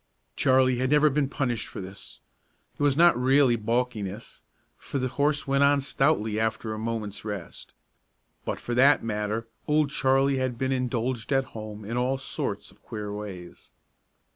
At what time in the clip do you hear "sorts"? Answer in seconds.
12.17-12.71